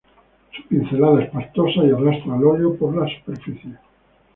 [0.57, 3.77] Su pincelada es pastosa y arrastra el óleo por la superficie.